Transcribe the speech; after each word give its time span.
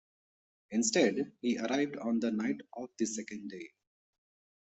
Instead, 0.71 1.31
he 1.41 1.59
arrived 1.59 1.95
on 1.97 2.19
the 2.19 2.31
night 2.31 2.59
of 2.75 2.89
the 2.97 3.05
second 3.05 3.49
day. 3.49 3.69